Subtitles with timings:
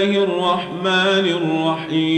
[0.00, 2.09] الله الرحمن الرحيم.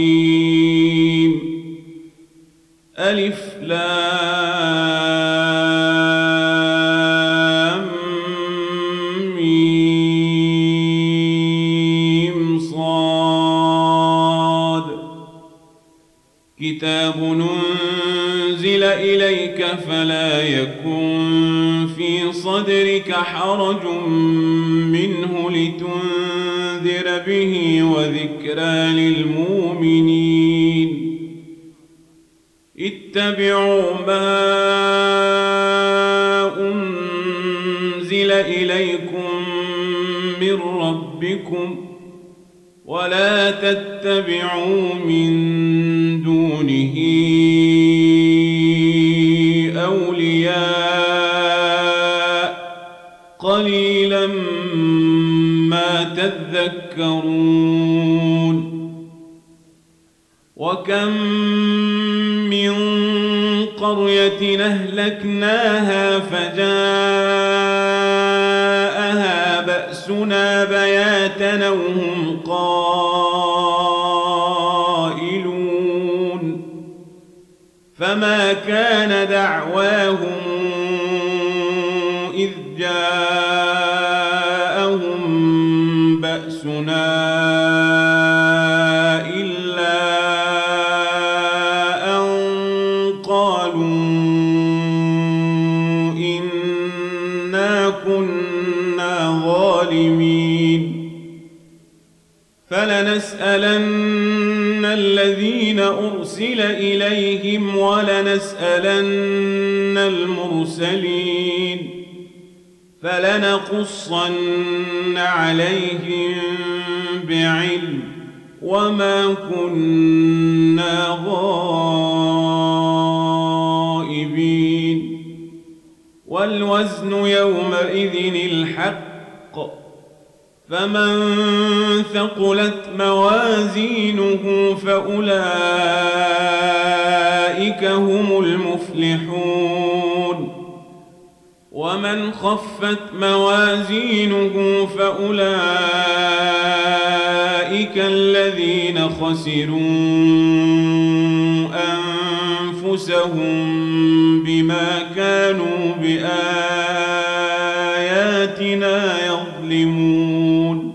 [158.59, 160.93] بآياتنا يظلمون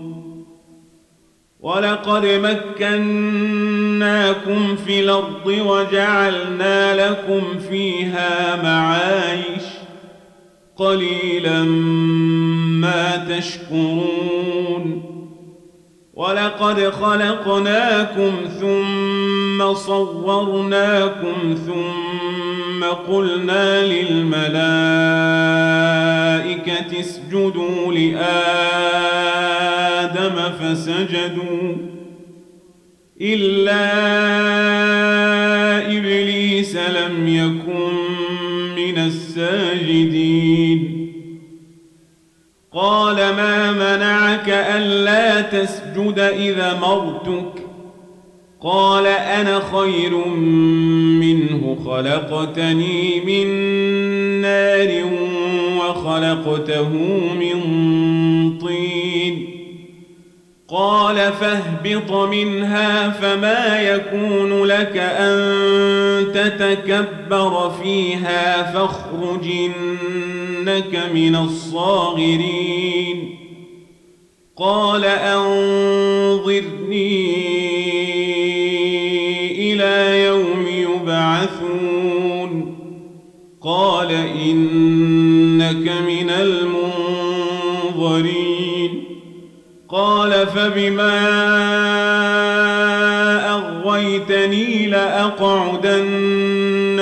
[1.59, 2.25] ولقد
[2.79, 3.95] مكناكم
[4.75, 9.63] في الأرض وجعلنا لكم فيها معايش
[10.77, 11.63] قليلا
[12.81, 15.03] ما تشكرون
[16.13, 22.38] ولقد خلقناكم ثم صورناكم ثم
[22.89, 24.49] قلنا للملائكة
[26.99, 28.19] اسجدوا لآدم
[30.59, 31.75] فسجدوا
[33.21, 33.89] إلا
[35.97, 37.93] إبليس لم يكن
[38.75, 40.81] من الساجدين.
[42.73, 47.58] قال ما منعك ألا تسجد إذا مرتك؟
[48.63, 50.27] قال أنا خير
[51.19, 53.47] منه خلقتني من
[54.41, 55.03] نار
[55.77, 56.89] وخلقته
[57.39, 57.57] من
[58.59, 59.49] طين.
[60.67, 65.37] قال فاهبط منها فما يكون لك أن
[66.33, 73.35] تتكبر فيها فاخرج إنك من الصاغرين.
[74.57, 76.89] قال أنظرني
[85.69, 86.29] إنك من
[87.89, 89.03] المنظرين.
[89.89, 91.19] قال فبما
[93.49, 96.31] أغويتني لأقعدن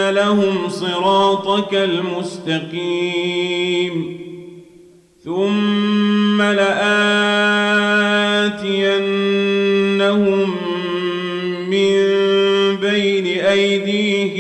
[0.10, 3.08] لهم صراطك المستقيم.
[5.26, 6.88] ثم لآتينهم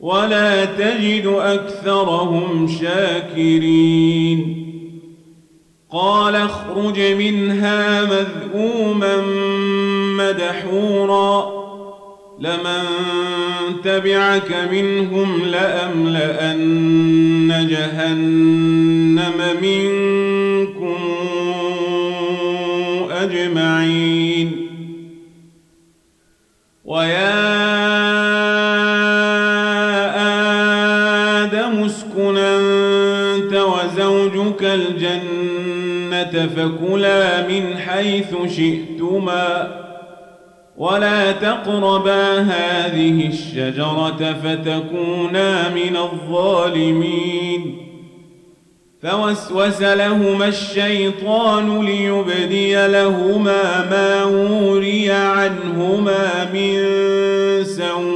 [0.00, 4.66] ولا تجد أكثرهم شاكرين
[5.90, 9.22] قال اخرج منها مذءوما
[10.16, 11.55] مدحورا
[12.38, 12.82] لمن
[13.84, 16.86] تبعك منهم لأملأن
[17.70, 20.96] جهنم منكم
[23.10, 24.66] أجمعين.
[26.84, 27.56] ويا
[31.42, 39.85] آدم اسكن أنت وزوجك الجنة فكلا من حيث شئتما.
[40.78, 47.76] ولا تقربا هذه الشجرة فتكونا من الظالمين
[49.02, 56.84] فوسوس لهما الشيطان ليبدي لهما ما وري عنهما من
[57.64, 58.15] سوآتهما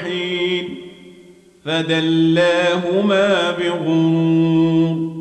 [1.71, 5.11] فدلاهما بغرور.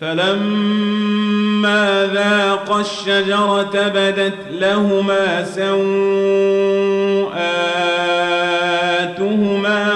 [0.00, 5.90] فلما ذاقا الشجرة بدت لهما سوآتهما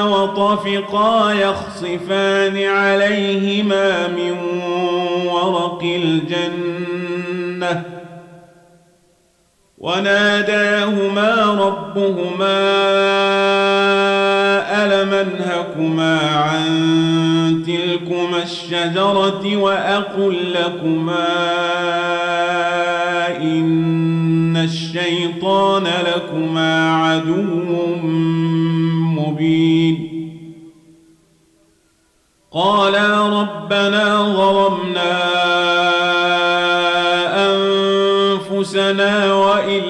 [0.05, 4.37] وطفقا يخصفان عليهما من
[5.27, 7.83] ورق الجنة.
[9.79, 12.81] وناداهما ربهما
[14.71, 16.65] ألم أنهكما عن
[17.67, 21.29] تلكما الشجرة وأقل لكما
[23.37, 27.97] إن الشيطان لكما عدو
[29.17, 30.11] مبين
[32.53, 35.21] قالا ربنا ظلمنا
[38.61, 39.90] أنفسنا وإن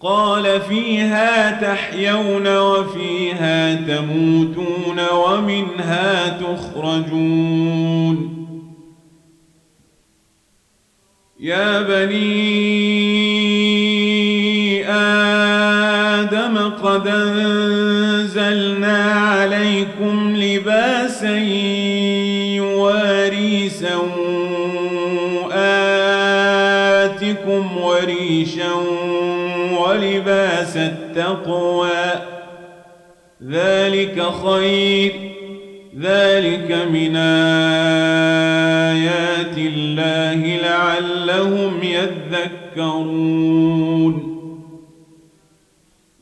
[0.00, 8.38] قال فيها تحيون وفيها تموتون ومنها تخرجون.
[11.40, 13.08] يا بني
[14.90, 21.38] آدم قد أنزلنا عليكم لباسا
[27.38, 28.72] سوآتكم وريشا
[29.78, 31.88] ولباس التقوى.
[33.48, 35.12] ذلك خير
[36.00, 37.16] ذلك من
[38.96, 41.82] آيات الله لعلهم
[42.76, 43.34] يذكرون.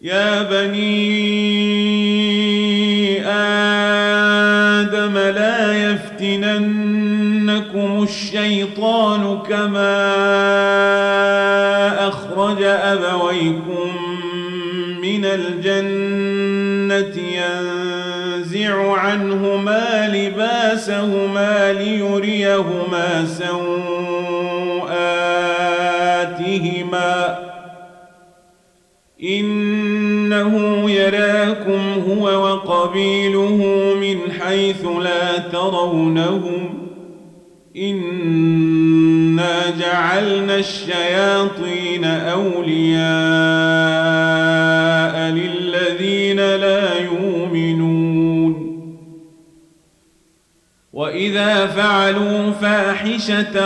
[0.02, 1.26] يا بني
[4.76, 6.72] آدم لا يفتننكم
[8.02, 10.75] الشيطان كما
[12.46, 13.90] أخرج أبويكم
[15.02, 23.78] من الجنة ينزع عنهما لباسهما ليريهما سوآتهما.
[29.22, 33.58] إنه يراكم هو وقبيله
[34.00, 36.88] من حيث لا ترونهم.
[37.76, 38.65] إنا
[39.70, 43.06] جعلنا الشياطين أولياء
[45.30, 48.66] للذين لا يؤمنون.
[50.92, 53.60] وإذا فعلوا فاحشة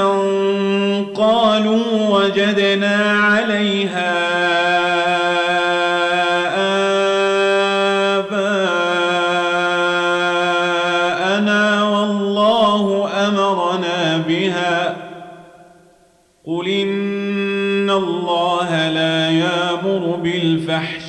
[1.14, 4.40] قالوا وجدنا عليها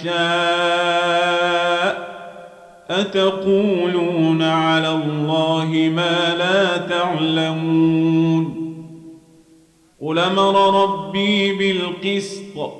[0.03, 1.61] بالفحشاء
[2.89, 8.61] أتقولون على الله ما لا تعلمون
[10.01, 12.71] قل أمر ربي بالقسط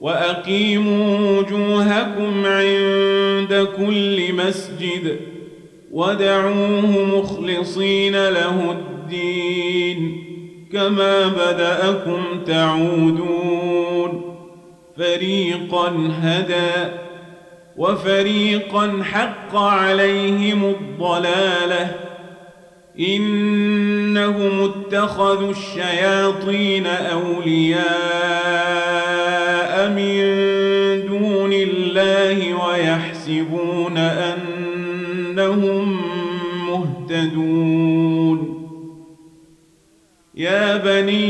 [0.00, 5.16] وأقيموا وجوهكم عند كل مسجد
[5.92, 10.24] ودعوه مخلصين له الدين
[10.72, 14.29] كما بدأكم تعودون
[15.00, 16.90] فريقا هدى
[17.76, 21.90] وفريقا حق عليهم الضلاله
[22.98, 27.80] انهم اتخذوا الشياطين اولياء
[29.88, 30.20] من
[31.06, 36.00] دون الله ويحسبون انهم
[36.66, 38.60] مهتدون
[40.34, 41.29] يا بني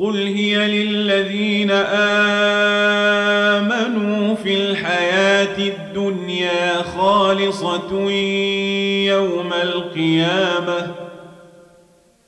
[0.00, 1.70] قل هي للذين
[3.60, 8.10] آمنوا في الحياة الدنيا خالصة
[9.06, 10.94] يوم القيامة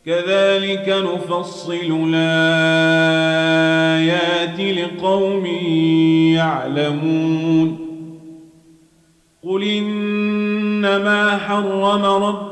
[0.06, 3.40] كذلك نفصل الآيات
[4.60, 5.46] لقوم
[6.36, 7.78] يعلمون
[9.44, 12.51] قل إنما حرم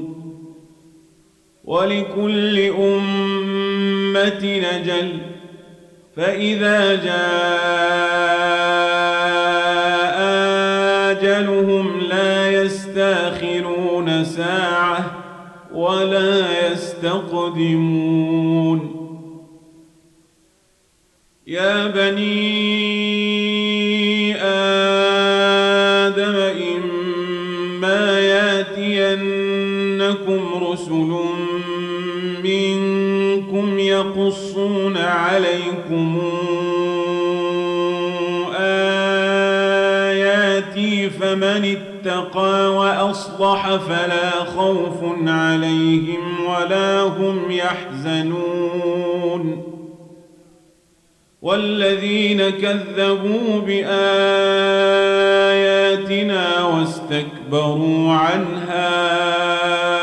[1.71, 5.09] ولكل أمة نجل.
[6.17, 7.21] فإذا جاء
[11.11, 15.11] آجلهم لا يستأخرون ساعة
[15.73, 18.79] ولا يستقدمون.
[21.47, 22.81] يا بني
[24.35, 26.35] آدم
[26.75, 31.11] إما ياتينكم رسل
[33.91, 36.21] يقصون عليكم
[39.71, 48.91] آياتي فمن اتقى وأصلح فلا خوف عليهم ولا هم يحزنون
[51.41, 54.01] والذين كذبوا بآياتنا
[56.63, 60.00] واستكبروا عنها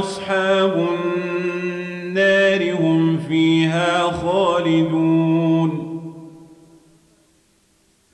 [0.00, 5.90] أصحاب النار هم فيها خالدون.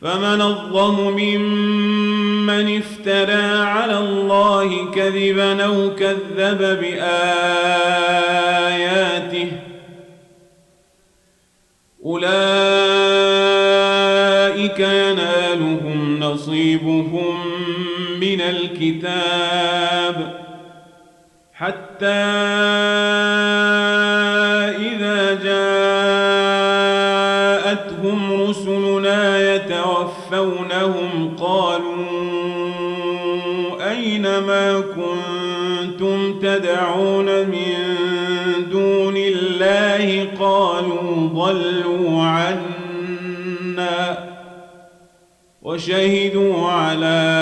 [0.01, 7.07] فمن الظلم ممن افترى على الله كذبا أو كذب بآياته
[12.05, 12.27] أولئك
[14.81, 17.37] ينالهم نصيبهم
[18.21, 19.46] من الكتاب
[21.97, 22.07] حتى
[24.77, 25.35] إذا
[27.65, 32.07] جاءتهم رسلنا يتوفونهم قالوا
[33.91, 37.75] أين ما كنتم تدعون من
[38.71, 43.97] دون الله قالوا ضلوا عنا
[45.63, 47.37] وشهدوا على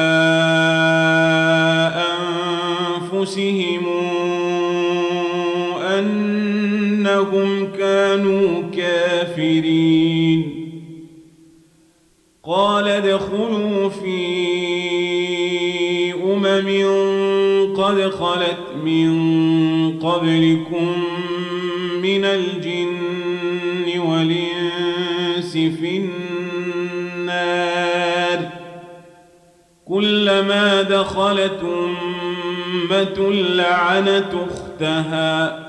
[3.24, 3.63] أنفسهم
[7.34, 10.54] أنهم كانوا كافرين
[12.44, 14.24] قال ادخلوا في
[16.14, 16.68] أمم
[17.74, 19.14] قد خلت من
[19.98, 20.92] قبلكم
[22.02, 26.08] من الجن والإنس في
[27.16, 28.50] النار
[29.84, 31.60] كلما دخلت
[32.90, 35.64] أمة لعنت أختها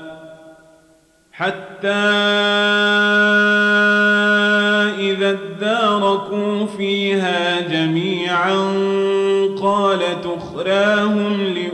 [1.36, 1.88] حتى
[4.98, 8.56] إذا اداركوا فيها جميعا
[9.62, 11.65] قالت أخراهم لأولاهم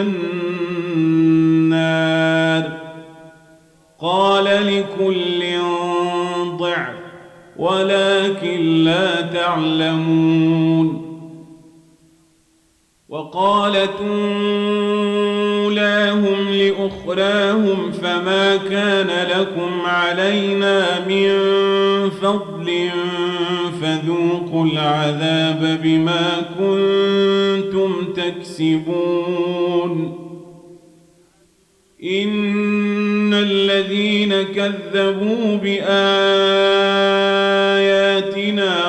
[0.00, 1.68] النار.
[4.00, 5.58] قال لكل
[6.58, 6.94] ضعف
[7.56, 11.08] ولكن لا تعلمون.
[13.08, 14.00] وقالت
[15.68, 21.30] أولاهم لأخراهم فما كان لكم علينا من
[22.10, 22.90] فضل
[23.88, 29.94] فذوقوا العذاب بما كنتم تكسبون.
[32.04, 35.88] إن الذين كذبوا بآياتنا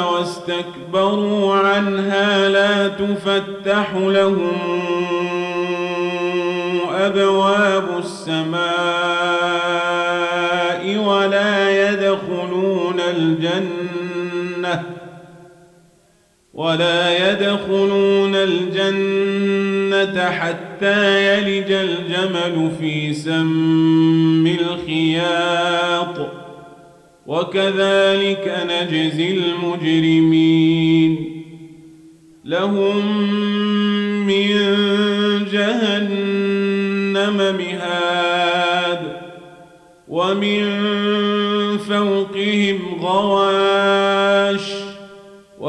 [0.06, 4.52] واستكبروا عنها لا تفتح لهم
[6.92, 8.60] أبواب السماء
[10.98, 13.79] ولا يدخلون الجنة
[16.60, 26.32] ولا يدخلون الجنة حتى يلج الجمل في سم الخياط.
[27.28, 31.26] وكذلك نجزي المجرمين.
[32.46, 33.06] لهم
[34.28, 34.50] من
[35.52, 39.00] جهنم مهاد
[40.08, 40.68] ومن
[41.78, 43.79] فوقهم غواش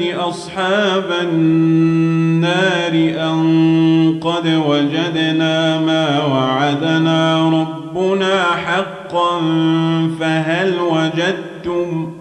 [0.00, 2.92] أصحاب النار
[3.30, 9.40] أن قد وجدنا ما وعدنا ربنا حقا
[10.20, 12.12] فهل وجدتم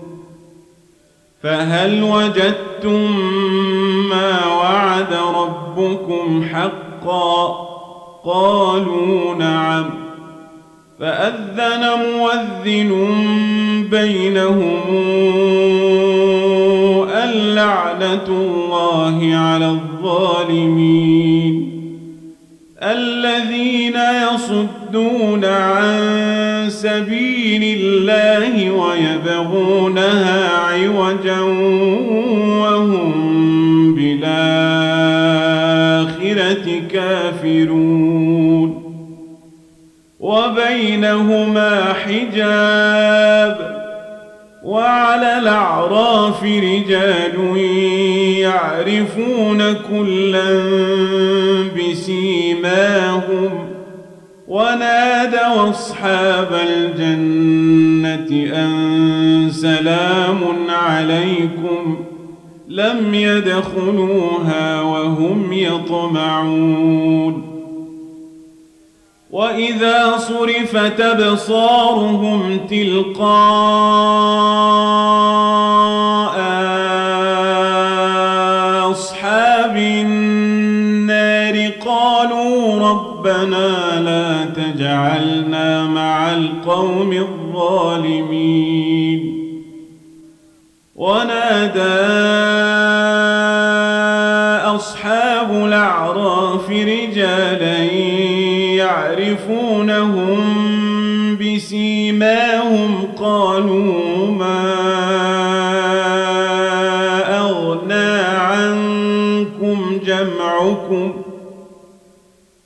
[1.44, 3.20] فهل وجدتم
[4.10, 7.66] ما وعد ربكم حقا؟
[8.26, 9.90] قالوا نعم.
[11.00, 11.86] فأذن
[12.16, 12.92] مؤذن
[13.92, 14.82] بينهم
[17.56, 21.56] اللعنة الله على الظالمين.
[22.84, 23.98] الذين
[24.34, 31.40] يصدون عن سبيل الله ويبغونها عوجا
[32.62, 33.14] وهم
[33.96, 34.26] بالآخرة
[36.92, 38.70] كافرون.
[40.20, 43.25] وبينهما حجاب
[45.16, 47.58] وعلى الأعراف رجال
[48.38, 50.62] يعرفون كلا
[51.78, 53.50] بسيماهم
[54.48, 61.98] ونادوا أصحاب الجنة أن سلام عليكم
[62.68, 67.55] لم يدخلوها وهم يطمعون
[69.36, 73.26] وإذا صرفت أبصارهم تلقاء
[78.92, 88.56] أصحاب النار قالوا ربنا لا تجعلنا مع القوم الظالمين
[90.96, 92.35] ونادى
[103.46, 104.74] قالوا ما
[107.40, 111.14] أغنى عنكم جمعكم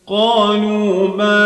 [0.08, 1.40] قالوا ما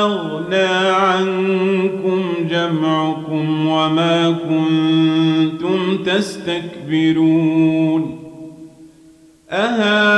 [0.00, 7.48] أغنى عنكم جمعكم وما كنتم تستكبرون
[9.50, 10.17] أهل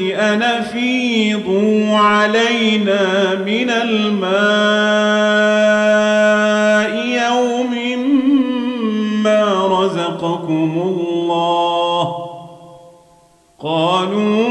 [0.00, 0.42] أن
[1.94, 4.26] علينا من الماء
[7.06, 7.72] يوم
[9.22, 12.26] ما رزقكم الله.
[13.62, 14.46] قالوا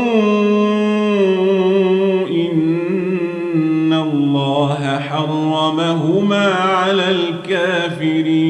[2.27, 8.44] إن الله حرمهما على الكافرين.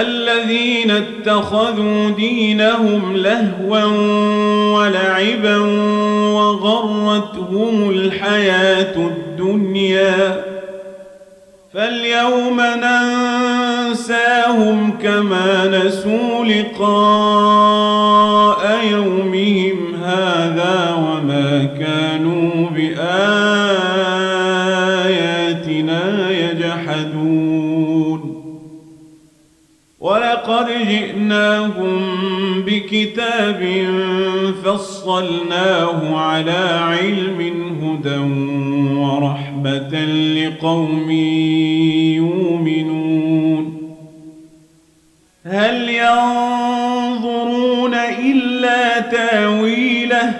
[0.00, 3.84] الذين اتخذوا دينهم لهوا
[4.74, 5.58] ولعبا
[6.32, 10.44] وغرتهم الحياة الدنيا.
[11.74, 12.60] فاليوم
[13.86, 18.12] ننساهم كما نسوا لقاء
[18.90, 19.31] يومهم
[30.48, 32.02] ولقد جئناهم
[32.66, 33.86] بكتاب
[34.64, 37.40] فصلناه على علم
[37.82, 38.18] هدى
[38.98, 41.10] ورحمة لقوم
[42.16, 43.64] يؤمنون.
[45.46, 50.34] هل ينظرون إلا تاويله؟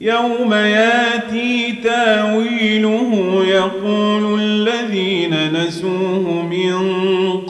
[0.00, 6.39] يوم ياتي تاويله يقول الذين نسوه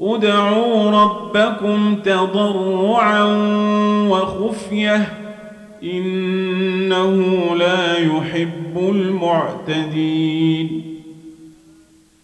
[0.00, 3.24] ادعوا ربكم تضرعا
[4.08, 5.12] وخفية
[5.82, 7.16] إنه
[7.56, 10.20] لا يحب المعتدين.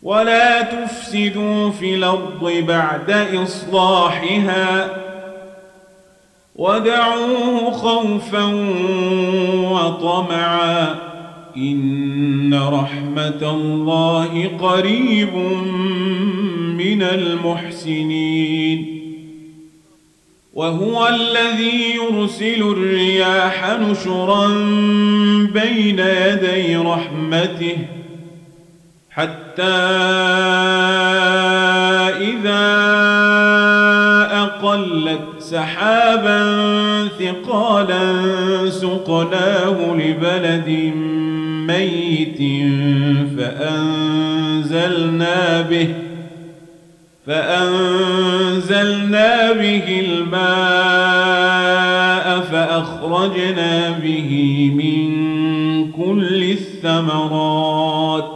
[0.03, 4.91] ولا تفسدوا في الأرض بعد إصلاحها
[6.57, 8.45] ودعوه خوفا
[9.71, 11.06] وطمعا
[11.57, 15.35] إن رحمة الله قريب
[16.77, 18.97] من المحسنين.
[20.55, 24.49] وهو الذي يرسل الرياح نشرا
[25.53, 27.77] بين يدي رحمته
[29.11, 29.63] حتى
[32.21, 32.67] إذا
[34.33, 36.41] أقلت سحابا
[37.19, 38.05] ثقالا
[38.71, 40.93] سقناه لبلد
[41.67, 42.39] ميت
[43.39, 44.97] فأنزلنا
[45.61, 45.89] به
[47.27, 48.93] فأنزلنا
[49.53, 51.47] به الماء
[52.41, 54.31] فأخرجنا به
[54.75, 55.07] من
[55.91, 58.31] كل الثمرات.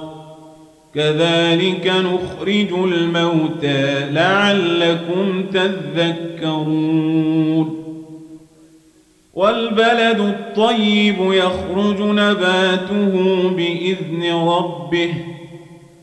[0.95, 7.01] كذلك نخرج الموتى لعلكم تذكرون.
[9.41, 13.13] والبلد الطيب يخرج نباته
[13.57, 15.11] بإذن ربه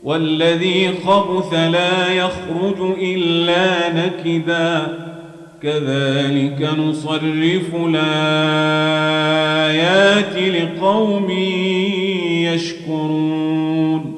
[0.04, 4.86] والذي خبث لا يخرج إلا نكدا.
[5.62, 8.34] كذلك نصرف الآيات
[10.36, 11.30] لقوم
[12.54, 14.17] يشكرون.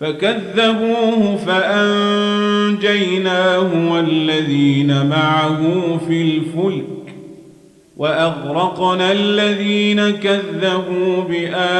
[0.00, 2.90] فكذبوه فأنجيناه
[3.92, 5.62] والذين معه
[6.08, 6.84] في الفلك
[7.96, 11.78] وأغرقنا الذين كذبوا بآياتنا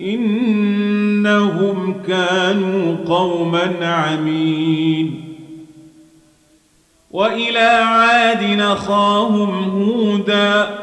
[0.00, 5.22] إنهم كانوا قوما عمين
[7.10, 10.82] وإلى عاد نخاهم هودا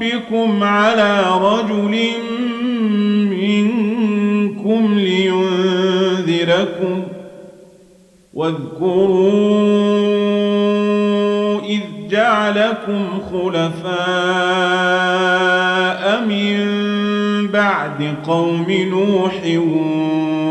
[0.00, 2.10] ربكم على رجل
[3.30, 6.62] منكم لينذركم
[8.34, 9.30] واذكروا
[11.60, 13.90] إذ جعلكم خلفاء
[16.28, 16.58] من
[17.48, 19.42] بعد قوم نوح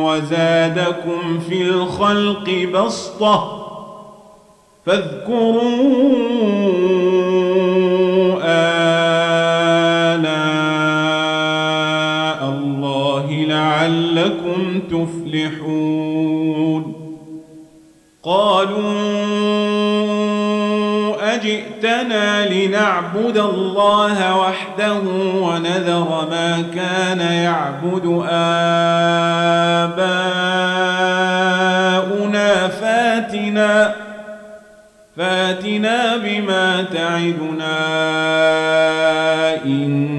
[0.05, 3.55] وزادكم في الخلق بسطة
[4.85, 5.89] فاذكروا
[8.43, 8.78] آلاء
[13.79, 15.79] لعلكم تفلحون
[18.23, 18.89] قالوا
[21.35, 24.99] أجئتنا لنعبد الله وحده
[25.35, 28.67] ونذر ما كان يعبد آباؤنا
[32.67, 33.95] فاتنا
[35.17, 37.79] فاتنا بما تعدنا
[39.65, 40.18] إن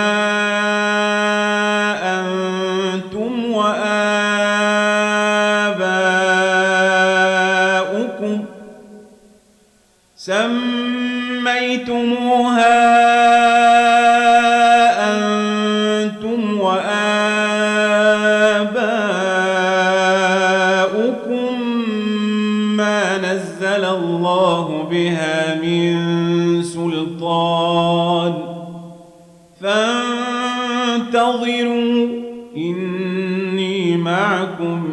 [32.57, 34.83] إني معكم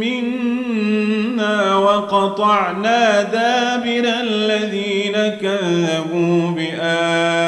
[0.00, 7.47] منا وقطعنا دابر الذين كذبوا بآياتنا.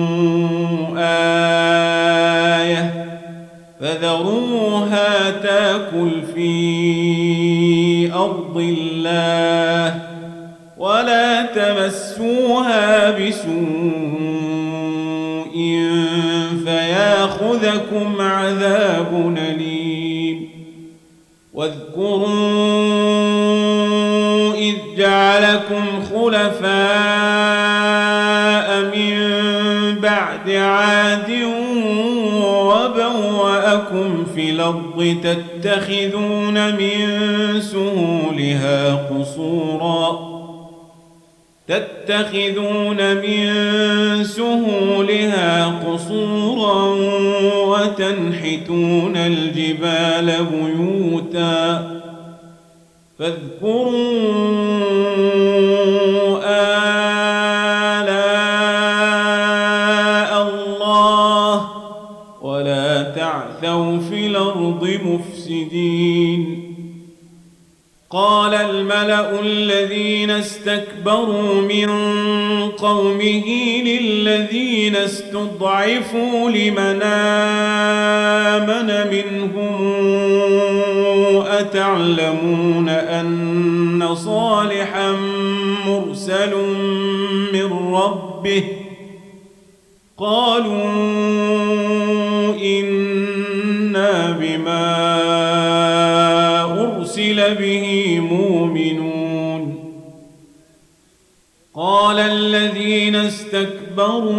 [4.91, 9.99] فذروها تاكل في أرض الله
[10.77, 13.51] ولا تمسوها بسوء
[16.65, 20.49] فياخذكم عذاب أليم.
[21.53, 22.27] واذكروا
[24.53, 27.60] إذ جعلكم خلفاء
[34.35, 37.01] في الأرض تتخذون من
[37.61, 40.31] سهولها قصورا.
[41.67, 43.53] تتخذون من
[44.23, 46.95] سهولها قصورا
[47.65, 51.91] وتنحتون الجبال بيوتا.
[53.19, 53.91] فاذكروا
[65.01, 66.71] الأرض مفسدين
[68.09, 71.89] قال الملأ الذين استكبروا من
[72.71, 73.45] قومه
[73.85, 77.01] للذين استضعفوا لمن
[78.51, 79.81] آمن منهم
[81.47, 85.11] أتعلمون أن صالحا
[85.85, 86.55] مرسل
[87.53, 88.63] من ربه؟
[90.17, 91.90] قالوا
[94.61, 94.85] بما
[96.81, 99.77] أرسل به مؤمنون.
[101.75, 104.29] قال الذين استكبروا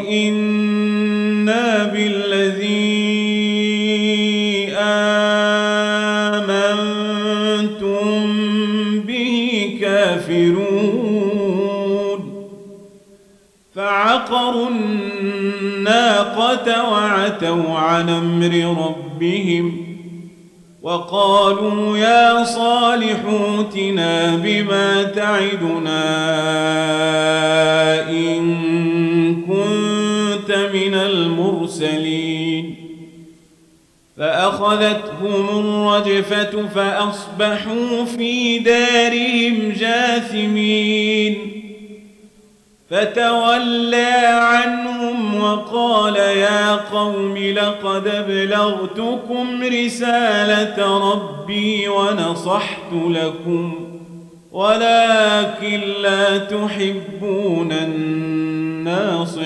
[0.00, 2.82] إنا بالذي
[4.78, 5.40] آمنتم
[9.00, 11.12] به كافرون.
[13.74, 14.68] فعقروا
[15.82, 19.86] الناقة وعتوا عن أمر ربهم
[20.82, 26.02] وقالوا يا صالح اوتنا بما تعدنا
[28.10, 28.42] إن
[29.42, 32.74] كنت من المرسلين
[34.16, 41.61] فأخذتهم الرجفة فأصبحوا في دارهم جاثمين
[42.92, 53.74] فتولى عنهم وقال يا قوم لقد ابلغتكم رسالة ربي ونصحت لكم
[54.52, 57.72] ولكن لا تحبون
[58.82, 59.42] الناصحين.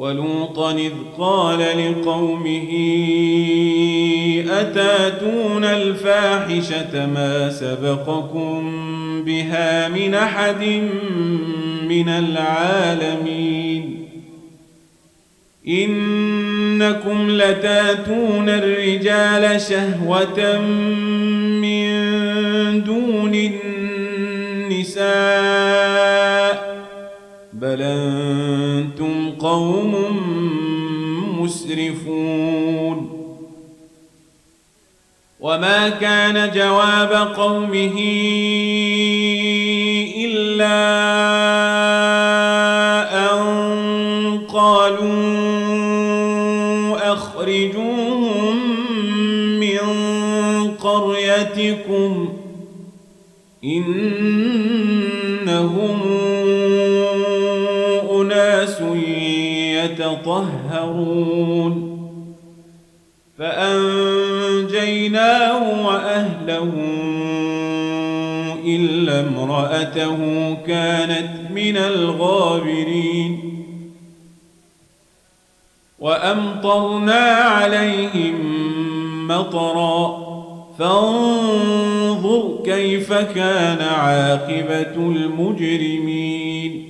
[0.00, 2.68] ولوطا إذ قال لقومه
[4.50, 8.72] أتاتون الفاحشة ما سبقكم
[9.26, 10.62] بها من أحد
[11.88, 13.96] من العالمين؟
[15.68, 20.58] إنكم لتاتون الرجال شهوة
[21.60, 21.90] من
[22.84, 23.34] دون
[24.70, 26.49] النساء
[27.60, 29.94] بل أنتم قوم
[31.40, 33.20] مسرفون
[35.40, 38.00] وما كان جواب قومه
[40.16, 40.80] إلا
[43.30, 43.40] أن
[44.48, 45.10] قالوا
[47.12, 48.56] أخرجوهم
[49.60, 49.78] من
[50.80, 52.28] قريتكم
[53.64, 55.00] إنهم
[59.84, 61.74] يتطهرون.
[63.38, 66.72] فأنجيناه وأهله
[68.64, 73.40] إلا امرأته كانت من الغابرين.
[75.98, 78.36] وأمطرنا عليهم
[79.28, 80.30] مطرًا.
[80.78, 86.89] فانظر كيف كان عاقبة المجرمين.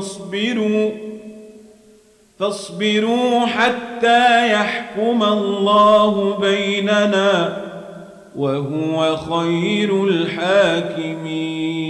[0.00, 0.90] فاصبروا
[2.38, 7.56] فاصبروا حتى يحكم الله بيننا
[8.36, 11.89] وهو خير الحاكمين.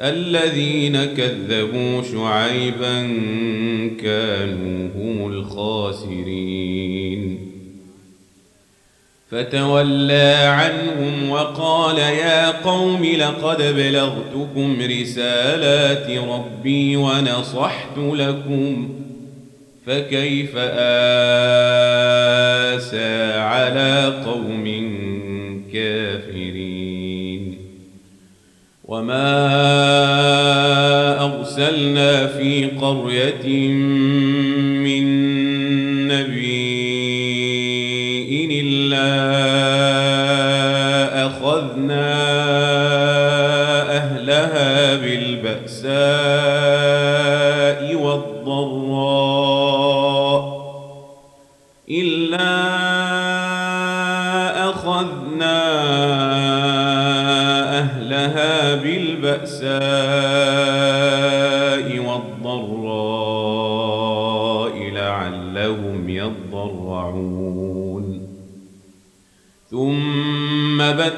[0.00, 3.00] الذين كذبوا شعيبا
[4.02, 7.16] كانوا هم الخاسرين.
[9.30, 18.88] فتولى عنهم وقال يا قوم لقد بلغتكم رسالات ربي ونصحت لكم
[19.86, 20.92] فكيف آسى
[23.38, 24.64] على قوم
[25.72, 26.15] كافرين؟
[28.88, 29.26] وما
[31.24, 33.68] أرسلنا في قرية
[34.78, 35.06] من
[36.08, 36.95] نبي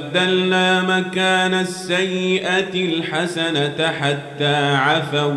[0.08, 5.34] ثم بدلنا مكان السيئة الحسنة حتى عفوا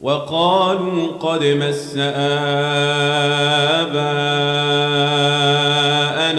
[0.00, 2.46] وقالوا قد مس آباءنا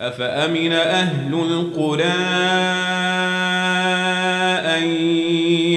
[0.00, 2.04] أفأمن أهل القرى
[4.76, 4.84] أن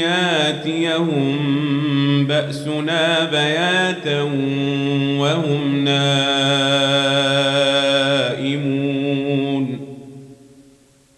[0.01, 1.37] ياتيهم
[2.27, 4.21] بأسنا بياتا
[5.21, 6.07] وهم نائمون؟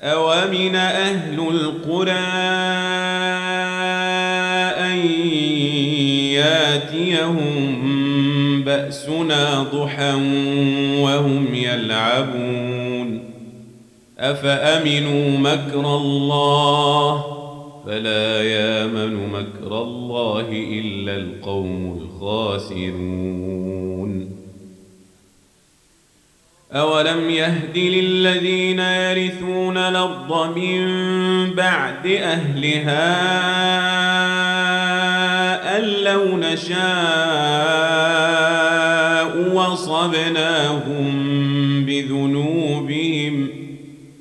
[0.01, 2.11] أومن أهل القرى
[4.91, 4.97] أن
[6.35, 7.49] ياتيهم
[8.63, 10.13] بأسنا ضحى
[11.01, 12.48] وهم يلعبون؟
[14.19, 17.25] أفأمنوا مكر الله
[17.85, 23.19] فلا يامن مكر الله إلا القوم الخاسرون
[26.71, 30.85] أولم يهد للذين يرثون الأرض من
[31.53, 33.09] بعد أهلها
[35.77, 36.79] أن لو نشاء
[39.53, 41.18] وصبناهم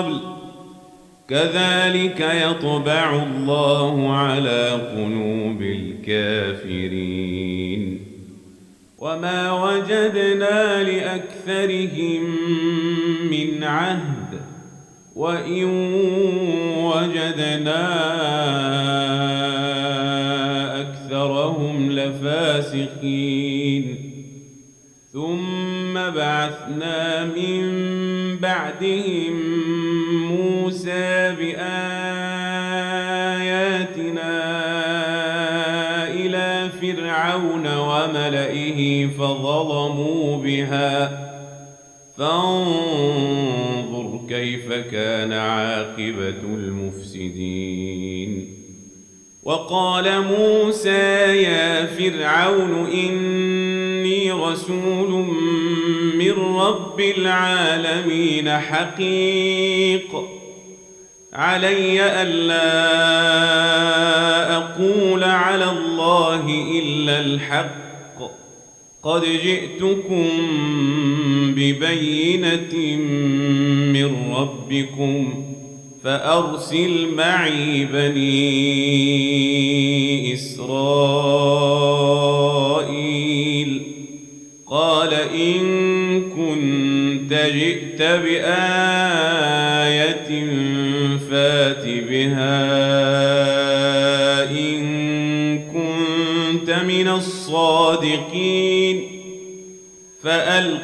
[0.00, 0.20] قبل.
[1.28, 8.00] كذلك يطبع الله على قلوب الكافرين.
[8.98, 12.36] وما وجدنا لأكثرهم
[13.30, 14.40] من عهد.
[15.16, 15.64] وإن
[16.76, 17.90] وجدنا
[20.80, 24.10] أكثرهم لفاسقين.
[25.12, 27.60] ثم بعثنا من
[28.36, 29.29] بعدهم
[31.30, 31.70] بآياتنا
[36.08, 41.26] إلى فرعون وملئه فظلموا بها.
[42.18, 48.30] فانظر كيف كان عاقبة المفسدين.
[49.42, 55.10] وقال موسى يا فرعون إني رسول
[56.14, 60.39] من رب العالمين حقيق.
[61.32, 62.56] علي ألا
[64.56, 67.80] أقول على الله إلا الحق.
[69.02, 70.28] قد جئتكم
[71.56, 72.96] ببينة
[73.92, 75.44] من ربكم
[76.04, 79.29] فأرسل معي بني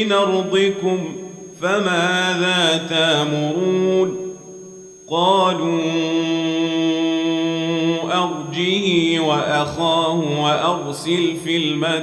[0.00, 1.16] من أرضكم
[1.60, 4.34] فماذا تامرون
[5.08, 5.82] قالوا
[8.12, 11.94] أرجه وأخاه وأرسل في المدائن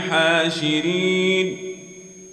[0.00, 1.56] حاشرين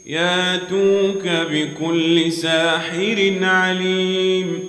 [0.06, 4.69] ياتوك بكل ساحر عليم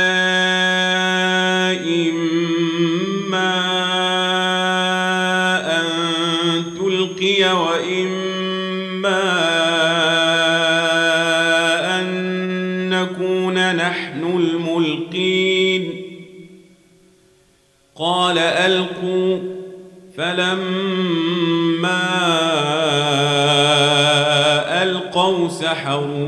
[25.61, 26.27] سحروا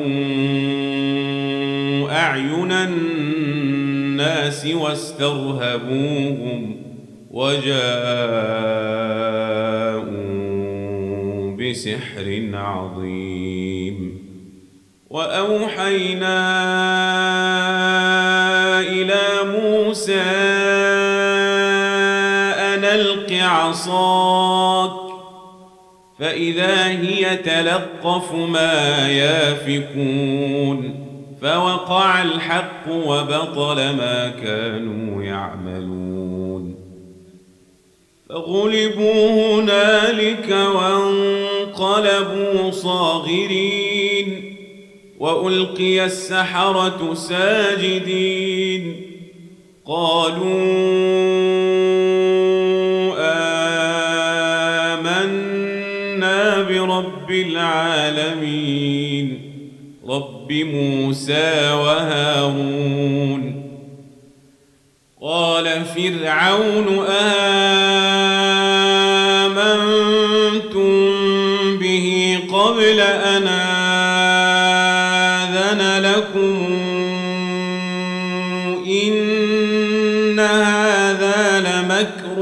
[2.12, 6.76] أعين الناس واسترهبوهم
[7.32, 7.74] وجاءوا
[11.60, 14.24] بسحر عظيم
[15.10, 16.40] وأوحينا
[18.80, 20.22] إلى موسى
[22.60, 24.62] أن ألق عصاك
[26.24, 30.95] فإذا هي تلقف ما يافكون
[31.41, 36.76] فوقع الحق وبطل ما كانوا يعملون
[38.30, 41.91] فغلبوا هنالك وانقلبوا
[42.71, 44.55] صاغرين
[45.19, 49.01] وألقي السحرة ساجدين
[49.86, 51.24] قالوا
[58.10, 59.39] العالمين.
[60.08, 63.64] رب موسى وهارون.
[65.22, 67.47] قال فرعون آمنتم
[71.78, 73.47] به قبل أن
[75.47, 76.74] آذن لكم؟
[78.88, 82.39] إن هذا لمكر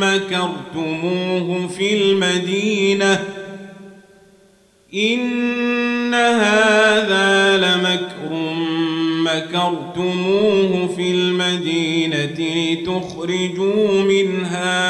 [0.00, 2.53] مكرتموه في المدينة.
[4.94, 8.30] إن هذا لمكر
[9.24, 14.84] مكرتموه في المدينة لتخرجوا منها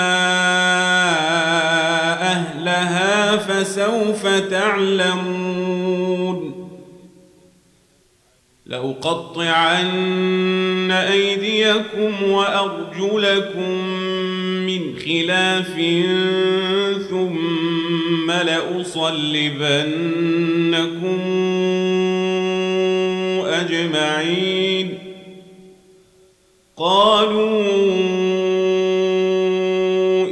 [2.33, 5.75] أهلها فسوف تعلمون.
[8.67, 9.85] لأقطعن
[10.91, 13.95] أيديكم وأرجلكم
[14.79, 15.77] من خلاف
[17.11, 19.01] ثم لأصلبنكم
[23.47, 24.99] أجمعين.
[26.77, 27.63] قالوا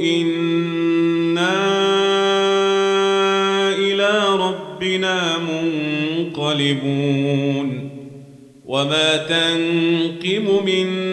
[0.01, 1.63] إنا
[3.77, 6.89] إلى ربنا منقلبون.
[8.65, 11.12] وما تنقم منا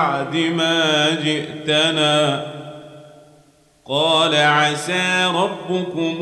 [0.00, 2.46] بعد ما جئتنا
[3.86, 6.16] قال عسى ربكم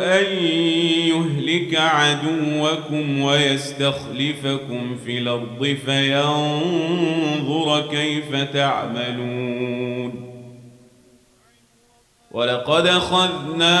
[0.00, 0.24] أن
[1.06, 10.26] يهلك عدوكم ويستخلفكم في الأرض فينظر كيف تعملون
[12.30, 13.80] ولقد أخذنا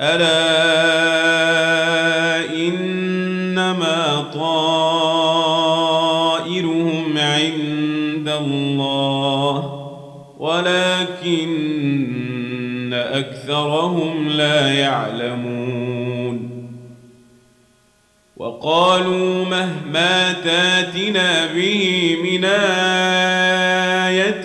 [0.00, 0.42] ألا
[2.54, 5.18] إنما طائرهم
[7.18, 9.78] عند الله
[10.38, 11.72] ولكن
[12.92, 16.52] أكثرهم لا يعلمون
[18.36, 22.44] وقالوا مهما تاتنا به من
[24.04, 24.44] آية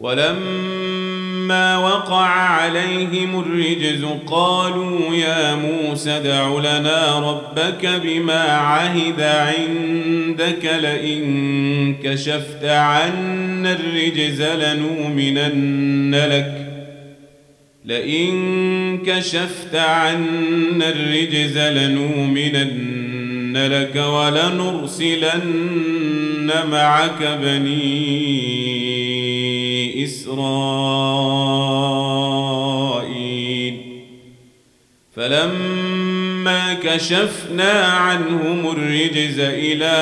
[0.00, 12.64] ولما وقع عليهم الرجز قالوا يا موسى ادع لنا ربك بما عهد عندك لئن كشفت
[12.64, 16.66] عنا الرجز لنؤمنن لك
[17.84, 25.40] لئن كشفت عنا الرجز لنؤمنن لك ولنرسلن
[26.70, 28.39] معك بني
[30.10, 31.20] إسرائيل.
[35.16, 39.96] فلما كشفنا عنهم الرجز إلى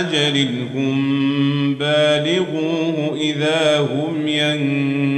[0.00, 5.17] أجل هم بالغوه إذا هم ينكثون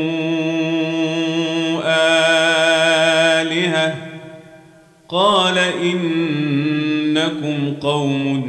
[5.11, 8.41] قال إنكم قوم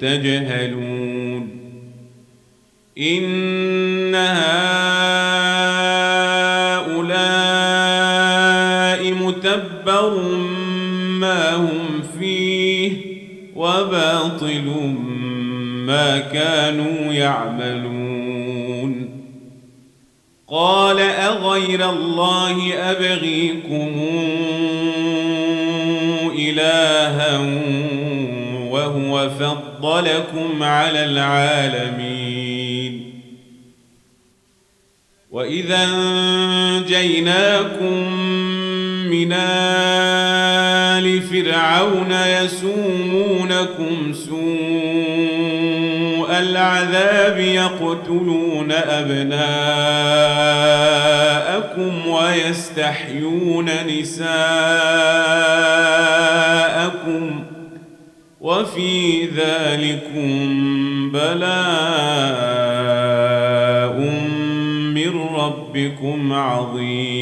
[0.00, 1.48] تجهلون
[2.98, 4.52] إن هؤلاء
[9.12, 10.18] متبر
[11.20, 12.92] ما هم فيه
[13.56, 14.94] وباطل
[15.86, 18.42] ما كانوا يعملون
[20.48, 23.92] قال أغير الله أبغيكم
[26.50, 27.38] إلها
[28.70, 33.12] وهو فضلكم على العالمين
[35.30, 35.84] وإذا
[36.78, 38.12] انجيناكم
[39.10, 45.11] من آل فرعون يسومونكم سوء
[46.42, 49.52] العذاب يقتلون أبناءكم
[52.08, 53.70] ويستحيون
[54.00, 54.32] نساءكم
[58.40, 60.30] وفي ذلكم
[61.12, 61.52] بلاء
[64.94, 67.21] من ربكم عظيم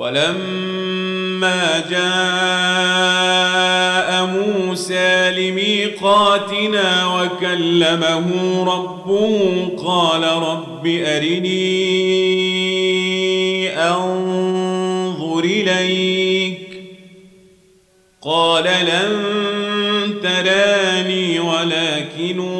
[0.00, 2.00] ولما جاء
[4.26, 8.28] موسى لميقاتنا وكلمه
[8.64, 11.60] ربه قال رب أرني
[13.78, 16.82] أنظر إليك.
[18.22, 19.40] قال لن
[20.22, 22.59] تراني ولكن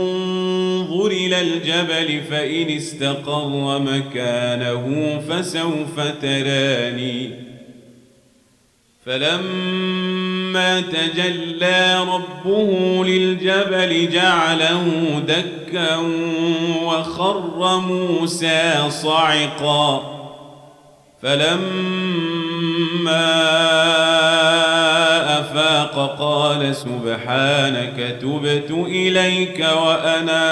[1.31, 7.31] إلى الجبل فإن استقر مكانه فسوف تراني.
[9.07, 14.85] فلما تجلى ربه للجبل جعله
[15.28, 15.97] دكا
[16.85, 20.20] وخر موسى صعقا.
[21.23, 22.81] فلما
[25.41, 30.51] أفاق قال سبحانك تبت إليك وأنا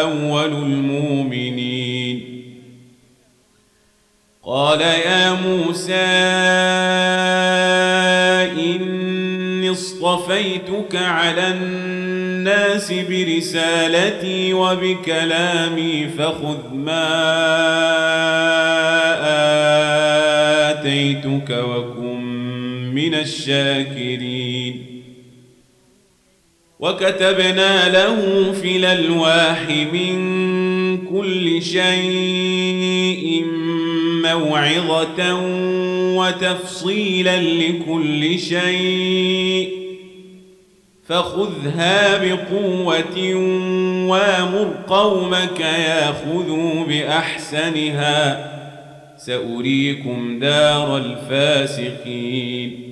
[0.00, 2.42] أول المؤمنين.
[4.44, 6.32] قال يا موسى
[9.82, 17.08] اصطفيتك على الناس برسالتي وبكلامي فخذ ما
[20.70, 22.22] آتيتك وكن
[22.94, 24.86] من الشاكرين.
[26.80, 30.18] وكتبنا له في الألواح من
[31.06, 33.44] كل شيء
[34.22, 35.40] موعظة
[36.16, 39.82] وتفصيلا لكل شيء
[41.08, 43.34] فخذها بقوة
[44.08, 48.52] وامر قومك ياخذوا بأحسنها.
[49.16, 52.91] سأريكم دار الفاسقين.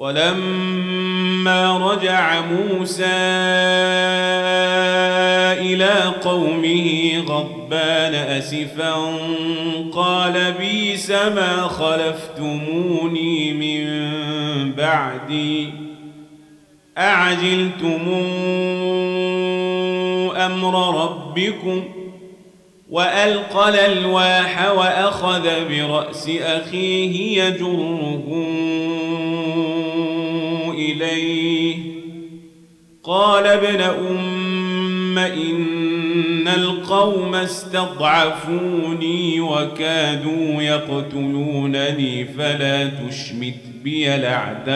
[0.00, 3.04] ولما رجع موسى
[5.60, 8.94] إلى قومه غضبان أسفا
[9.92, 13.84] قال بيس ما خلفتموني من
[14.72, 15.68] بعدي
[16.98, 18.00] أعجلتم
[20.36, 21.99] أمر ربكم
[22.90, 28.22] وألقى الألواح وأخذ برأس أخيه يجره
[30.74, 31.76] إليه.
[33.04, 44.70] قال ابن أم إن القوم استضعفوني وكادوا يقتلونني فلا تشمت بي الأعداء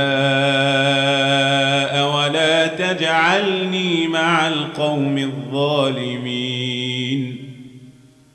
[2.16, 6.74] ولا تجعلني مع القوم الظالمين.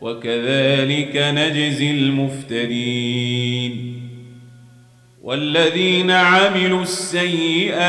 [0.00, 3.70] وكذلك نجزي المفترين
[5.22, 7.80] والذين عملوا السيئات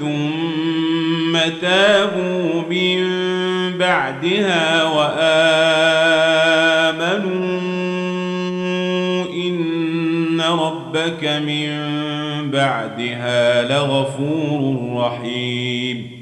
[0.00, 2.98] ثم تابوا من
[3.78, 5.22] بعدها وآمنوا
[9.32, 11.70] إن ربك من
[12.50, 16.21] بعدها لغفور رحيم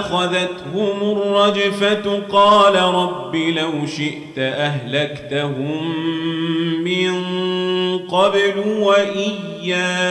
[0.00, 5.94] أخذتهم الرجفة قال رب لو شئت أهلكتهم
[6.84, 7.12] من
[7.98, 10.10] قبل وإياي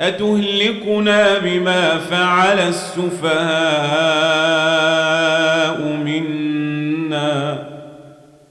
[0.00, 3.34] أتهلكنا بما فعل السفهاء
[6.04, 7.63] منا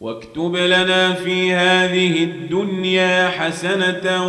[0.00, 4.26] واكتب لنا في هذه الدنيا حسنة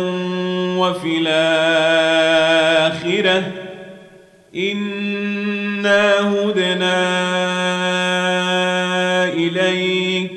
[0.78, 2.22] وفي الآخرة.
[4.56, 7.00] إنا هدنا
[9.32, 10.30] إليك.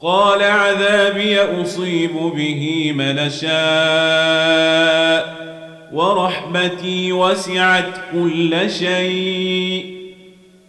[0.00, 5.34] قال عذابي أصيب به من شاء
[5.92, 10.03] ورحمتي وسعت كل شيء.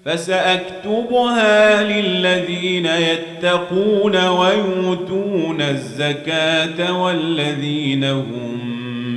[0.05, 8.61] فسأكتبها للذين يتقون ويؤتون الزكاة والذين هم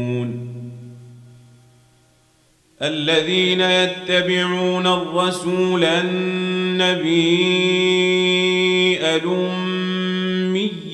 [2.83, 7.35] الذين يتبعون الرسول النبي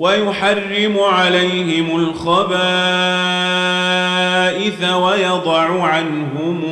[0.00, 2.40] ويحرم عليهم الخبائث
[4.92, 6.62] ويضع عنهم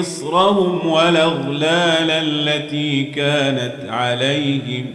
[0.00, 4.86] إصرهم والأغلال التي كانت عليهم.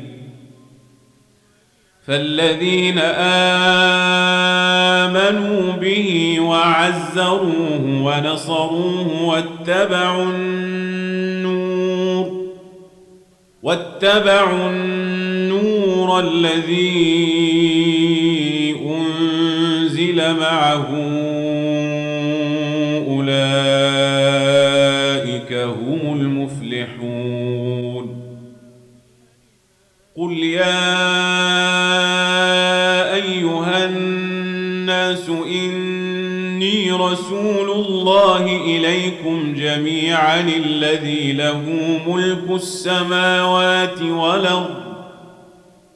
[2.07, 2.99] فالذين
[4.99, 11.63] آمنوا به وعزروه ونصروه واتبعوا النور
[13.63, 15.12] واتبعوا النور
[16.11, 17.15] الذي
[18.85, 20.87] أنزل معه
[23.07, 23.93] أولئك
[25.53, 28.05] هم المفلحون.
[30.17, 30.93] قل يا
[37.13, 41.61] رسول الله إليكم جميعا الذي له
[42.07, 44.92] ملك السماوات والأرض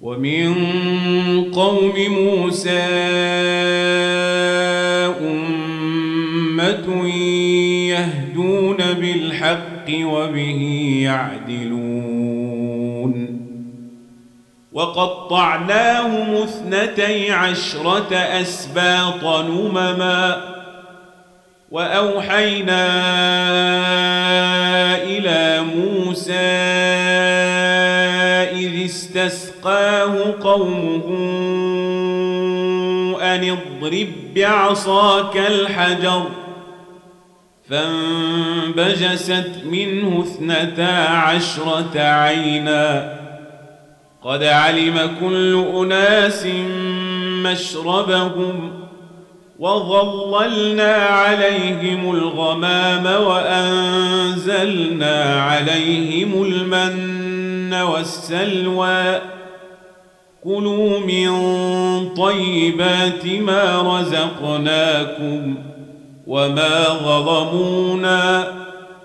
[0.00, 0.54] ومن
[1.52, 2.80] قوم موسى
[5.20, 7.08] أمة
[7.88, 11.88] يهدون بالحق وبه يعدلون.
[14.72, 20.42] وقطعناهم اثنتي عشرة أسباط نمما
[21.70, 22.86] وأوحينا
[25.02, 27.37] إلى موسى
[28.88, 31.04] استسقاه قومه
[33.22, 36.22] أن اضرب بعصاك الحجر
[37.70, 43.18] فانبجست منه اثنتا عشرة عينا
[44.24, 46.46] قد علم كل أناس
[47.44, 48.70] مشربهم
[49.58, 54.84] وظللنا عليهم الغمام وأنزلنا
[55.42, 57.27] عليهم المن
[57.72, 59.20] والسلوى.
[60.44, 61.30] كلوا من
[62.08, 65.54] طيبات ما رزقناكم
[66.26, 68.52] وما ظلمونا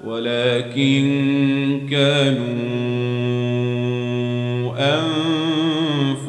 [0.06, 2.74] ولكن كانوا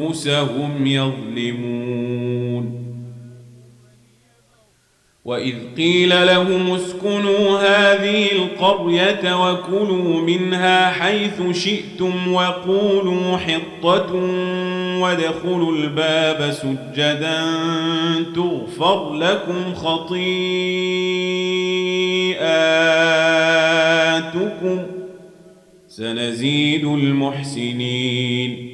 [0.00, 2.13] أنفسهم يظلمون.
[5.24, 14.14] وإذ قيل لهم اسكنوا هذه القرية وكلوا منها حيث شئتم وقولوا حطة
[15.00, 17.44] وادخلوا الباب سجدا
[18.34, 20.34] تغفر لكم خطيئاتكم
[25.88, 28.73] سنزيد المحسنين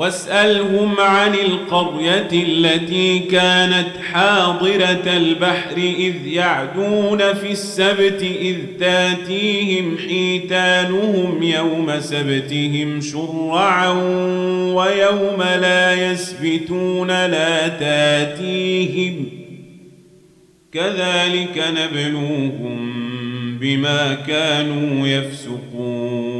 [0.00, 12.00] واسألهم عن القرية التي كانت حاضرة البحر إذ يعدون في السبت إذ تاتيهم حيتانهم يوم
[12.00, 13.88] سبتهم شرعا
[14.74, 19.28] ويوم لا يسبتون لا تاتيهم
[20.72, 22.90] كذلك نبلوهم
[23.60, 26.39] بما كانوا يفسقون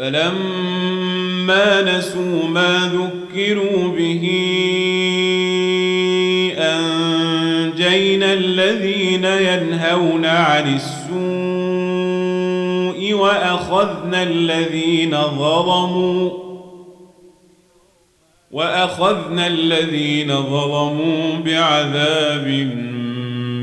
[0.00, 4.24] فلما نسوا ما ذكروا به
[6.58, 11.20] أنجينا الذين ينهون عن السوء
[13.14, 16.30] وأخذنا الذين ظلموا
[18.50, 22.46] وأخذنا الذين ظلموا بعذاب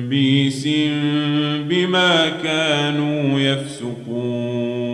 [0.10, 0.68] بيس
[1.68, 4.87] بما كانوا يفسقون.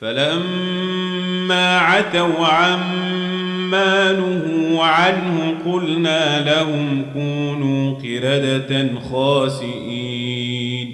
[0.00, 10.90] فلما عتوا عما نهوا عنه قلنا لهم كونوا قردة خاسئين.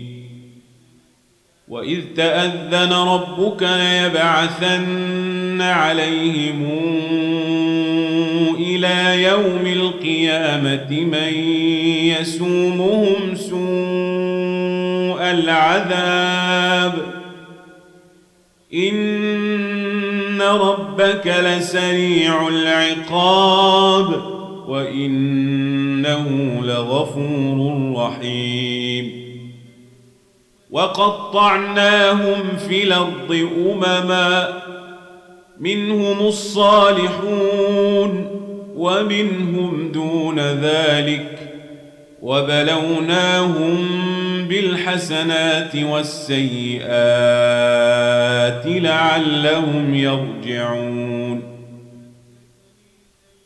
[1.69, 6.67] وإذ تأذن ربك ليبعثن عليهم
[8.59, 11.35] إلى يوم القيامة من
[12.21, 17.16] يسومهم سوء العذاب.
[18.77, 24.23] إن ربك لسريع العقاب
[24.69, 26.29] وإنه
[26.63, 29.27] لغفور رحيم
[30.71, 34.49] وقطعناهم في الأرض امما
[35.61, 38.27] منهم الصالحون
[38.77, 41.46] ومنهم دون ذلك
[42.27, 43.87] وبلوناهم
[44.49, 46.87] بالحسنات والسيئات
[48.67, 51.57] لعلهم يرجعون.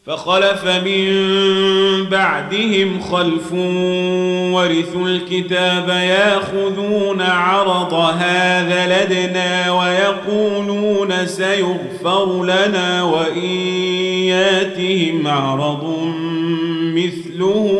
[0.07, 1.11] فخلف من
[2.11, 3.53] بعدهم خلف
[4.55, 13.51] ورثوا الكتاب ياخذون عرض هذا لدنا ويقولون سيغفر لنا وإن
[14.27, 16.11] ياتهم عرض
[16.95, 17.80] مثله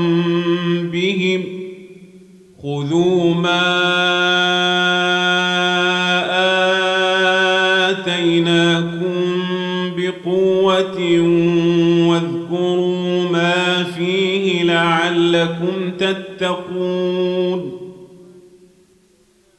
[15.41, 17.77] لعلكم تتقون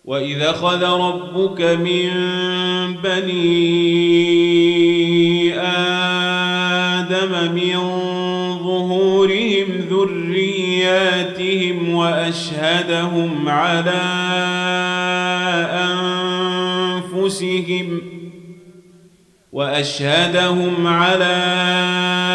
[0.04, 2.10] وإذا خذ ربك من
[3.04, 4.00] بني
[5.60, 7.76] آدم من
[8.58, 11.38] ظهورهم ذرياتهم
[11.94, 14.02] وأشهدهم على
[17.14, 18.00] أنفسهم
[19.52, 22.31] وأشهدهم على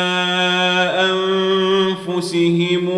[2.10, 2.90] أنفسهم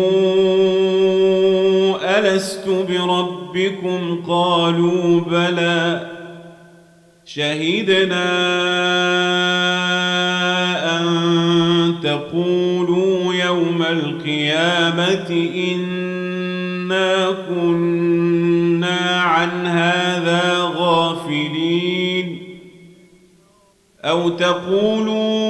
[2.02, 6.10] ألست بربكم؟ قالوا بلى.
[7.26, 8.30] شهدنا
[11.00, 11.06] أن
[12.02, 22.38] تقولوا يوم القيامة إنا كنا عن هذا غافلين.
[24.04, 25.49] أو تقولوا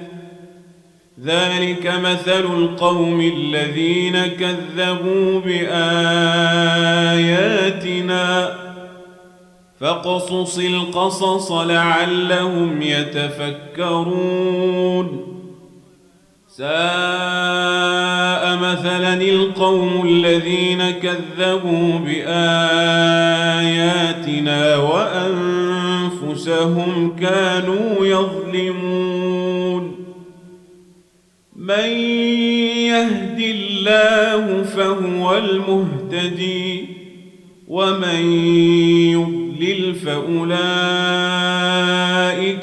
[1.25, 5.81] ذلك مثل القوم الذين كذبوا بآياتنا.
[9.79, 14.27] فاقصص القصص لعلهم يتفكرون.
[16.57, 16.71] ساء
[18.57, 22.37] مثلا القوم الذين كذبوا بآياتنا
[26.21, 29.20] وأنفسهم كانوا يظلمون.
[31.71, 31.89] من
[32.87, 36.85] يهد الله فهو المهتدي
[37.67, 38.33] ومن
[39.11, 40.27] يضلل فأولئك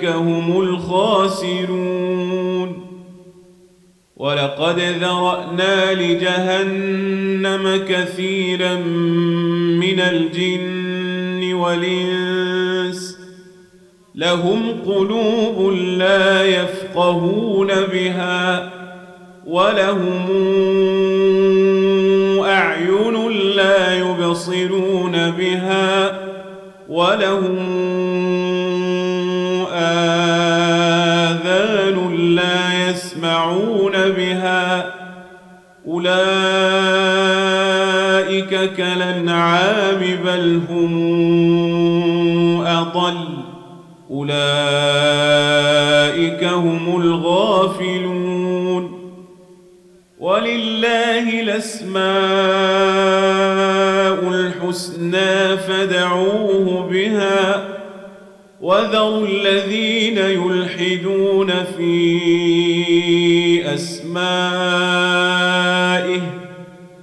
[0.05, 1.89] هم الخاسرون.
[4.17, 8.75] ولقد ذرأنا لجهنم كثيرا
[9.81, 13.19] من الجن والإنس.
[14.15, 18.78] لهم قلوب لا يفقهون بها.
[19.49, 20.27] ولهم
[22.45, 26.19] أعين لا يبصرون بها
[26.89, 27.59] ولهم
[29.73, 31.37] آذان
[32.37, 34.95] لا يسمعون بها
[35.87, 36.19] أولئك
[38.77, 40.93] كالأنعام بل هم
[42.67, 43.29] أضل
[44.11, 44.45] أولئك
[46.45, 48.08] هم الغافلون
[51.59, 51.99] الأسماء
[54.31, 57.69] الحسنى فدعوه بها
[58.61, 62.15] وذروا الذين يلحدون في
[63.75, 65.01] أسمائه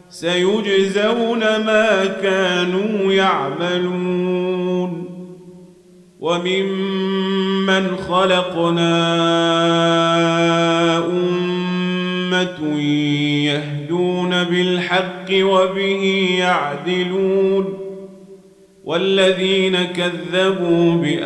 [0.10, 5.06] سيجزون ما كانوا يعملون
[6.20, 8.96] وممن خلقنا
[10.98, 12.76] أمة
[15.30, 17.74] بالحق وبه يعدلون
[18.84, 21.26] والذين كذبوا بآياتنا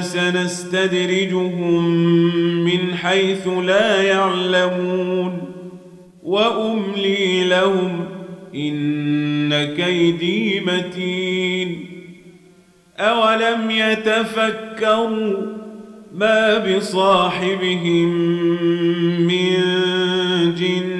[0.00, 1.84] سنستدرجهم
[2.64, 5.38] من حيث لا يعلمون
[6.22, 8.06] وأملي لهم
[8.54, 11.86] إن كيدي متين
[12.98, 15.36] أولم يتفكروا
[16.14, 18.08] ما بصاحبهم
[19.26, 19.80] من
[20.62, 20.99] إن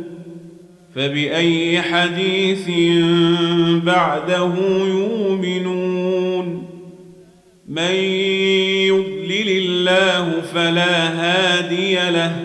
[0.95, 2.69] فبأي حديث
[3.83, 4.53] بعده
[4.87, 6.67] يؤمنون؟
[7.67, 7.95] من
[8.85, 12.35] يضلل الله فلا هادي له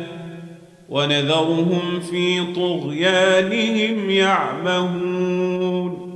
[0.88, 6.06] ونذرهم في طغيانهم يعمهون.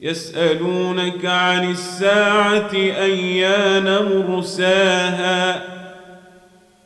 [0.00, 3.98] يسألونك عن الساعة أيان
[4.28, 5.62] مرساها؟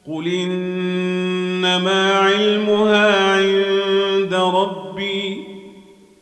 [0.07, 3.78] قل إنما علمها عند
[4.51, 5.45] ربي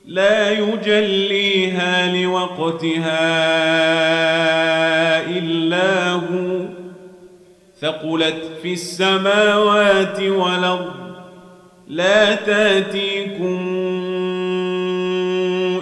[0.07, 3.27] لا يجليها لوقتها
[5.39, 6.67] إلا هو.
[7.81, 10.93] ثقلت في السماوات والأرض
[11.89, 13.59] لا تأتيكم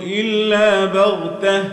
[0.06, 1.64] إلا بغتة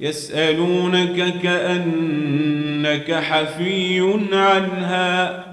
[0.00, 5.44] يسألونك كأنك حفي عنها.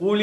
[0.00, 0.22] قل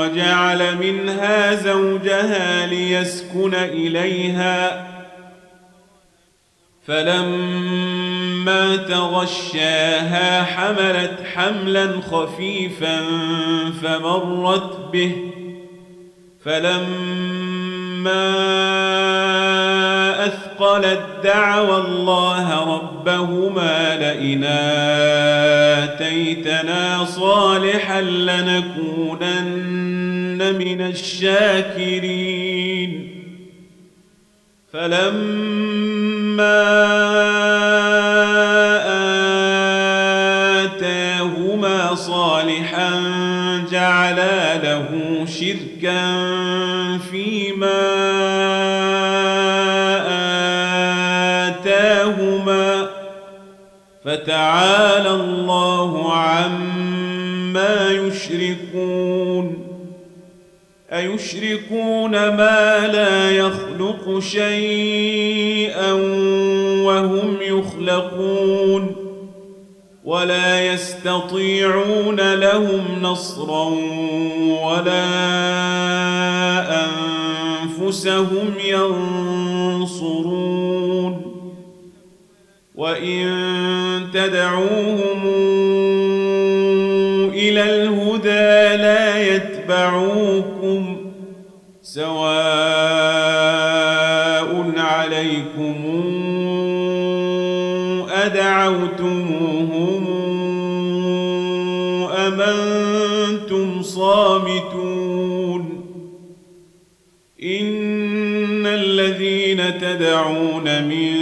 [0.00, 4.86] وجعل منها زوجها ليسكن إليها.
[6.86, 13.00] فلما تغشاها حملت حملا خفيفا
[13.82, 15.16] فمرت به.
[16.44, 18.30] فلما
[20.26, 24.44] أثقلت دعوى الله ربهما لئن
[25.84, 29.50] آتيتنا صالحا لنكونن
[30.58, 32.30] من الشاكرين
[34.72, 35.20] فلما
[40.64, 42.90] آتاهما صالحا
[43.70, 44.88] جعلا له
[45.26, 45.69] شركا
[47.10, 47.80] فيما
[51.48, 52.90] آتاهما
[54.04, 59.66] فتعالى الله عما يشركون
[60.92, 65.92] أيشركون ما لا يخلق شيئا
[66.82, 68.99] وهم يخلقون
[70.10, 73.64] ولا يستطيعون لهم نصرا
[74.64, 75.06] ولا
[76.84, 80.10] أنفسهم ينصرون.
[82.74, 83.26] وإن
[84.14, 85.09] تدعوهم
[110.20, 111.16] تدعون من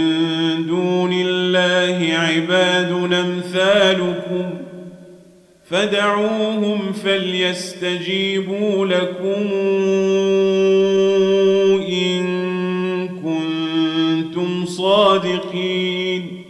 [0.67, 4.49] دون الله عباد أمثالكم
[5.69, 9.47] فدعوهم فليستجيبوا لكم
[11.87, 12.27] إن
[13.07, 16.43] كنتم صادقين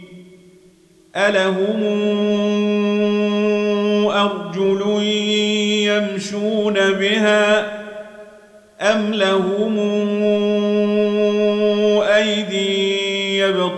[1.16, 1.82] ألهم
[4.10, 5.02] أرجل
[5.86, 7.80] يمشون بها
[8.80, 9.78] أم لهم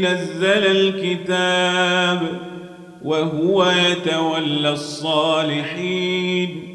[0.00, 2.40] نزل الكتاب
[3.04, 6.66] وهو يتولى الصالحين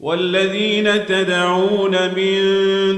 [0.00, 2.38] والذين تدعون من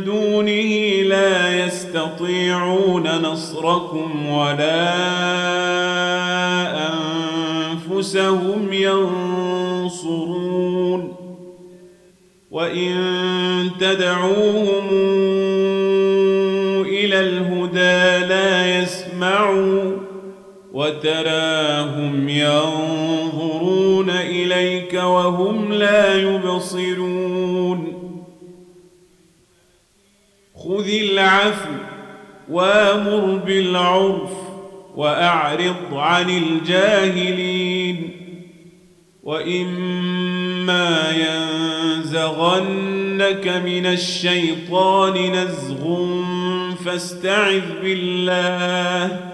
[0.04, 4.94] دونه لا يستطيعون نصركم ولا
[7.94, 9.94] أنفسهم ينصرون
[12.50, 12.94] وإن
[13.80, 14.83] تدعوهم
[20.94, 27.92] وتراهم ينظرون إليك وهم لا يبصرون.
[30.64, 31.70] خذ العفو
[32.50, 34.30] وأمر بالعرف
[34.96, 38.10] وأعرض عن الجاهلين.
[39.22, 41.12] وإما
[41.96, 46.06] ينزغنك من الشيطان نزغ
[46.84, 49.33] فاستعذ بالله.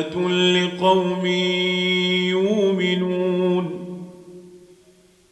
[0.00, 1.26] ورحمة لقوم
[2.30, 3.80] يؤمنون.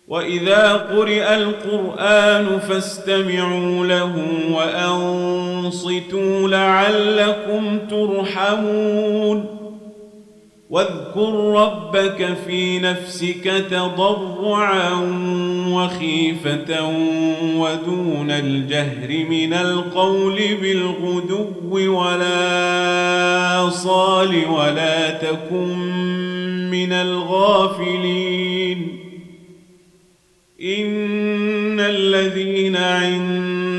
[0.08, 4.12] وإذا قرئ القرآن فاستمعوا له
[4.52, 9.57] وأنصتوا لعلكم ترحمون.
[10.70, 14.90] واذكر ربك في نفسك تضرعا
[15.68, 16.88] وخيفة
[17.56, 25.78] ودون الجهر من القول بالغدو ولا صال ولا تكن
[26.70, 28.98] من الغافلين.
[30.62, 32.76] إن الذين